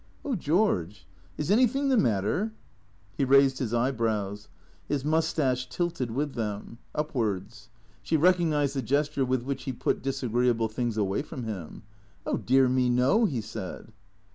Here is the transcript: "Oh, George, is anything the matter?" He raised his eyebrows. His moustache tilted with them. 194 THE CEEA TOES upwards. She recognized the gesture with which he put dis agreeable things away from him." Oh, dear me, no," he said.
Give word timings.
"Oh, 0.25 0.33
George, 0.33 1.05
is 1.37 1.51
anything 1.51 1.89
the 1.89 1.95
matter?" 1.95 2.53
He 3.19 3.23
raised 3.23 3.59
his 3.59 3.71
eyebrows. 3.71 4.49
His 4.87 5.05
moustache 5.05 5.69
tilted 5.69 6.09
with 6.09 6.33
them. 6.33 6.79
194 6.93 6.95
THE 6.95 6.97
CEEA 6.97 6.97
TOES 6.97 7.09
upwards. 7.51 7.69
She 8.01 8.17
recognized 8.17 8.75
the 8.75 8.81
gesture 8.81 9.25
with 9.25 9.43
which 9.43 9.65
he 9.65 9.71
put 9.73 10.01
dis 10.01 10.23
agreeable 10.23 10.69
things 10.69 10.97
away 10.97 11.21
from 11.21 11.43
him." 11.43 11.83
Oh, 12.25 12.37
dear 12.37 12.67
me, 12.67 12.89
no," 12.89 13.25
he 13.25 13.41
said. 13.41 13.93